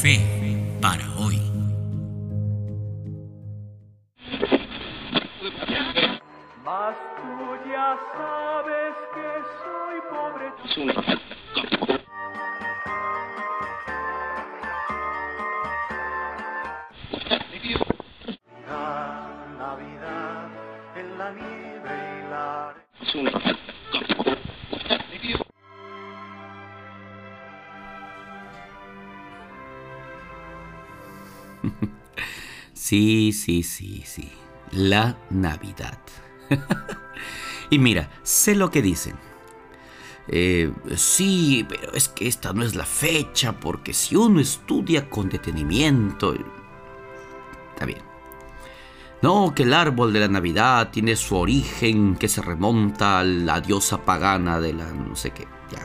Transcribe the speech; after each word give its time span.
Fe 0.00 0.20
para 0.80 1.04
hoy. 1.18 1.40
Mas 6.64 6.96
tú 7.16 7.56
ya 7.68 7.98
sabes 8.14 8.94
que 9.14 9.28
soy 9.64 9.96
pobre. 10.08 10.46
La 18.68 18.86
Navidad 19.58 20.48
en 20.94 21.18
la 21.18 21.28
nieve 21.32 21.94
y 22.18 22.30
la 22.30 22.74
Sí, 32.78 33.32
sí, 33.32 33.64
sí, 33.64 34.04
sí. 34.06 34.30
La 34.70 35.18
Navidad. 35.30 35.98
y 37.70 37.78
mira, 37.78 38.08
sé 38.22 38.54
lo 38.54 38.70
que 38.70 38.82
dicen. 38.82 39.16
Eh, 40.28 40.72
sí, 40.94 41.66
pero 41.68 41.92
es 41.92 42.08
que 42.08 42.28
esta 42.28 42.52
no 42.52 42.62
es 42.62 42.76
la 42.76 42.86
fecha, 42.86 43.58
porque 43.58 43.92
si 43.92 44.14
uno 44.14 44.40
estudia 44.40 45.10
con 45.10 45.28
detenimiento... 45.28 46.34
Está 47.72 47.84
bien. 47.84 48.02
No, 49.22 49.52
que 49.54 49.64
el 49.64 49.74
árbol 49.74 50.12
de 50.12 50.20
la 50.20 50.28
Navidad 50.28 50.90
tiene 50.92 51.16
su 51.16 51.36
origen 51.36 52.14
que 52.14 52.28
se 52.28 52.40
remonta 52.42 53.18
a 53.18 53.24
la 53.24 53.60
diosa 53.60 54.04
pagana 54.04 54.60
de 54.60 54.72
la 54.72 54.92
no 54.92 55.16
sé 55.16 55.32
qué. 55.32 55.48
Ya. 55.72 55.84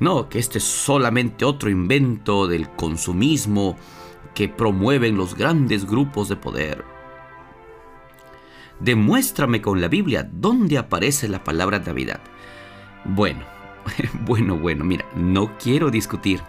No, 0.00 0.28
que 0.28 0.38
este 0.38 0.58
es 0.58 0.64
solamente 0.64 1.46
otro 1.46 1.70
invento 1.70 2.46
del 2.46 2.68
consumismo 2.70 3.78
que 4.34 4.48
promueven 4.48 5.16
los 5.16 5.34
grandes 5.34 5.86
grupos 5.86 6.28
de 6.28 6.36
poder. 6.36 6.84
Demuéstrame 8.80 9.60
con 9.60 9.80
la 9.80 9.88
Biblia 9.88 10.28
dónde 10.32 10.78
aparece 10.78 11.28
la 11.28 11.44
palabra 11.44 11.78
Navidad. 11.80 12.20
Bueno, 13.04 13.44
bueno, 14.26 14.56
bueno, 14.56 14.84
mira, 14.84 15.04
no 15.14 15.56
quiero 15.58 15.90
discutir. 15.90 16.40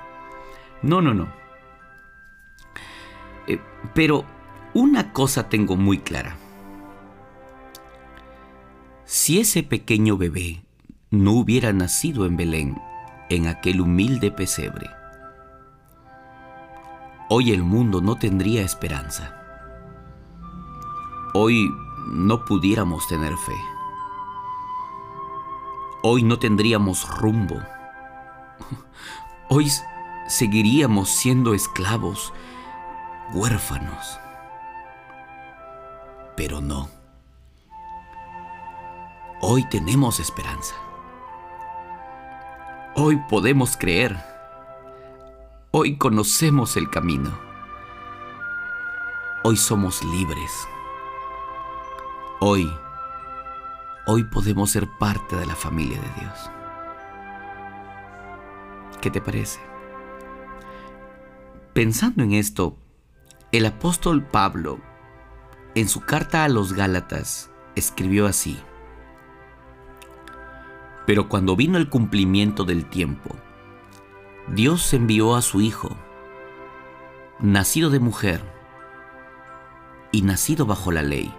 No, 0.81 1.01
no, 1.01 1.13
no. 1.13 1.31
Eh, 3.47 3.59
pero 3.93 4.25
una 4.73 5.11
cosa 5.11 5.49
tengo 5.49 5.75
muy 5.75 5.99
clara. 5.99 6.37
Si 9.05 9.39
ese 9.39 9.63
pequeño 9.63 10.15
bebé 10.15 10.63
no 11.09 11.33
hubiera 11.33 11.73
nacido 11.73 12.25
en 12.25 12.37
Belén, 12.37 12.77
en 13.29 13.47
aquel 13.47 13.81
humilde 13.81 14.31
pesebre, 14.31 14.89
hoy 17.33 17.51
el 17.53 17.63
mundo 17.63 18.01
no 18.01 18.17
tendría 18.17 18.61
esperanza. 18.61 19.33
Hoy 21.33 21.73
no 22.07 22.43
pudiéramos 22.43 23.07
tener 23.07 23.37
fe. 23.37 23.55
Hoy 26.03 26.23
no 26.23 26.39
tendríamos 26.39 27.07
rumbo. 27.07 27.55
Hoy 29.47 29.71
seguiríamos 30.27 31.07
siendo 31.07 31.53
esclavos, 31.53 32.33
huérfanos. 33.33 34.19
Pero 36.35 36.59
no. 36.59 36.89
Hoy 39.39 39.63
tenemos 39.69 40.19
esperanza. 40.19 40.75
Hoy 42.93 43.15
podemos 43.29 43.77
creer. 43.77 44.30
Hoy 45.73 45.95
conocemos 45.95 46.75
el 46.75 46.89
camino. 46.89 47.31
Hoy 49.41 49.55
somos 49.55 50.03
libres. 50.03 50.51
Hoy, 52.41 52.69
hoy 54.05 54.25
podemos 54.25 54.69
ser 54.69 54.89
parte 54.99 55.37
de 55.37 55.45
la 55.45 55.55
familia 55.55 55.97
de 56.01 56.19
Dios. 56.19 56.51
¿Qué 58.99 59.09
te 59.09 59.21
parece? 59.21 59.61
Pensando 61.71 62.21
en 62.23 62.33
esto, 62.33 62.75
el 63.53 63.65
apóstol 63.65 64.25
Pablo, 64.25 64.77
en 65.73 65.87
su 65.87 66.01
carta 66.01 66.43
a 66.43 66.49
los 66.49 66.73
Gálatas, 66.73 67.49
escribió 67.77 68.27
así. 68.27 68.59
Pero 71.07 71.29
cuando 71.29 71.55
vino 71.55 71.77
el 71.77 71.87
cumplimiento 71.87 72.65
del 72.65 72.89
tiempo, 72.89 73.37
Dios 74.47 74.93
envió 74.93 75.35
a 75.35 75.41
su 75.41 75.61
Hijo, 75.61 75.95
nacido 77.39 77.89
de 77.89 77.99
mujer 77.99 78.41
y 80.11 80.23
nacido 80.23 80.65
bajo 80.65 80.91
la 80.91 81.03
ley, 81.03 81.33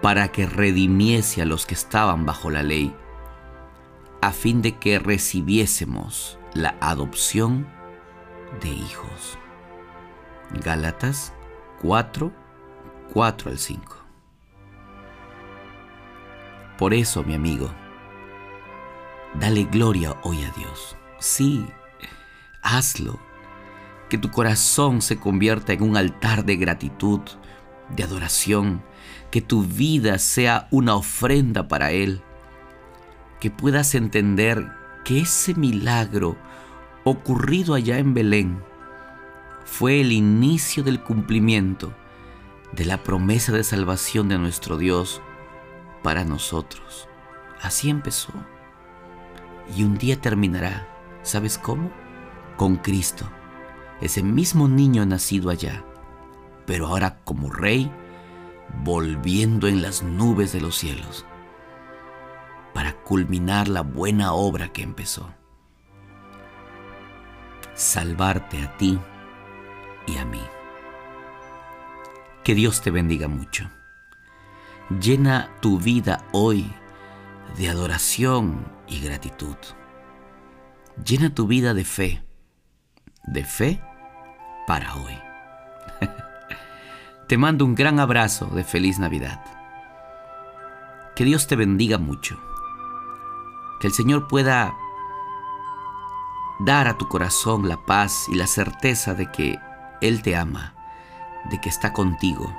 para 0.00 0.28
que 0.28 0.46
redimiese 0.46 1.42
a 1.42 1.44
los 1.44 1.66
que 1.66 1.74
estaban 1.74 2.24
bajo 2.24 2.50
la 2.50 2.62
ley, 2.62 2.94
a 4.20 4.32
fin 4.32 4.62
de 4.62 4.78
que 4.78 4.98
recibiésemos 4.98 6.38
la 6.54 6.76
adopción 6.80 7.68
de 8.62 8.68
hijos. 8.68 9.38
Gálatas 10.64 11.32
4, 11.82 12.32
4 13.12 13.50
al 13.50 13.58
5. 13.58 13.96
Por 16.78 16.94
eso, 16.94 17.22
mi 17.24 17.34
amigo, 17.34 17.68
dale 19.34 19.64
gloria 19.64 20.16
hoy 20.22 20.44
a 20.44 20.50
Dios. 20.52 20.97
Sí, 21.18 21.66
hazlo. 22.62 23.18
Que 24.08 24.18
tu 24.18 24.30
corazón 24.30 25.02
se 25.02 25.18
convierta 25.18 25.72
en 25.72 25.82
un 25.82 25.96
altar 25.96 26.44
de 26.44 26.56
gratitud, 26.56 27.20
de 27.94 28.04
adoración, 28.04 28.82
que 29.30 29.42
tu 29.42 29.62
vida 29.62 30.18
sea 30.18 30.68
una 30.70 30.94
ofrenda 30.94 31.68
para 31.68 31.90
Él, 31.90 32.22
que 33.40 33.50
puedas 33.50 33.94
entender 33.94 34.72
que 35.04 35.20
ese 35.20 35.54
milagro 35.54 36.36
ocurrido 37.04 37.74
allá 37.74 37.98
en 37.98 38.14
Belén 38.14 38.62
fue 39.64 40.00
el 40.00 40.12
inicio 40.12 40.82
del 40.82 41.02
cumplimiento 41.02 41.94
de 42.72 42.84
la 42.84 43.02
promesa 43.02 43.52
de 43.52 43.64
salvación 43.64 44.28
de 44.28 44.38
nuestro 44.38 44.78
Dios 44.78 45.20
para 46.02 46.24
nosotros. 46.24 47.08
Así 47.60 47.90
empezó. 47.90 48.32
Y 49.76 49.84
un 49.84 49.98
día 49.98 50.20
terminará. 50.20 50.97
¿Sabes 51.28 51.58
cómo? 51.58 51.90
Con 52.56 52.76
Cristo, 52.76 53.30
ese 54.00 54.22
mismo 54.22 54.66
niño 54.66 55.04
nacido 55.04 55.50
allá, 55.50 55.84
pero 56.64 56.86
ahora 56.86 57.18
como 57.22 57.50
rey, 57.50 57.92
volviendo 58.82 59.68
en 59.68 59.82
las 59.82 60.02
nubes 60.02 60.54
de 60.54 60.62
los 60.62 60.78
cielos, 60.78 61.26
para 62.72 62.94
culminar 62.94 63.68
la 63.68 63.82
buena 63.82 64.32
obra 64.32 64.72
que 64.72 64.82
empezó. 64.82 65.34
Salvarte 67.74 68.62
a 68.62 68.74
ti 68.78 68.98
y 70.06 70.16
a 70.16 70.24
mí. 70.24 70.40
Que 72.42 72.54
Dios 72.54 72.80
te 72.80 72.90
bendiga 72.90 73.28
mucho. 73.28 73.68
Llena 74.98 75.50
tu 75.60 75.78
vida 75.78 76.24
hoy 76.32 76.72
de 77.58 77.68
adoración 77.68 78.64
y 78.86 79.00
gratitud. 79.00 79.56
Llena 81.04 81.34
tu 81.34 81.46
vida 81.46 81.74
de 81.74 81.84
fe, 81.84 82.22
de 83.24 83.44
fe 83.44 83.80
para 84.66 84.96
hoy. 84.96 85.16
Te 87.28 87.38
mando 87.38 87.64
un 87.64 87.74
gran 87.74 88.00
abrazo 88.00 88.46
de 88.46 88.64
feliz 88.64 88.98
Navidad. 88.98 89.40
Que 91.14 91.24
Dios 91.24 91.46
te 91.46 91.56
bendiga 91.56 91.98
mucho. 91.98 92.38
Que 93.80 93.86
el 93.86 93.92
Señor 93.92 94.28
pueda 94.28 94.74
dar 96.60 96.88
a 96.88 96.98
tu 96.98 97.08
corazón 97.08 97.68
la 97.68 97.84
paz 97.86 98.26
y 98.28 98.34
la 98.34 98.46
certeza 98.46 99.14
de 99.14 99.30
que 99.30 99.58
Él 100.00 100.22
te 100.22 100.36
ama, 100.36 100.74
de 101.50 101.60
que 101.60 101.68
está 101.68 101.92
contigo, 101.92 102.52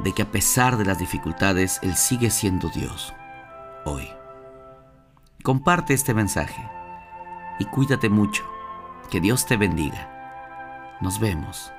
de 0.00 0.12
que 0.12 0.22
a 0.22 0.30
pesar 0.30 0.76
de 0.76 0.84
las 0.84 0.98
dificultades 0.98 1.78
Él 1.82 1.94
sigue 1.96 2.30
siendo 2.30 2.68
Dios 2.68 3.14
hoy. 3.84 4.08
Comparte 5.42 5.94
este 5.94 6.14
mensaje 6.14 6.81
y 7.58 7.64
cuídate 7.66 8.08
mucho. 8.08 8.44
Que 9.10 9.20
Dios 9.20 9.46
te 9.46 9.56
bendiga. 9.56 10.98
Nos 11.00 11.18
vemos 11.18 11.72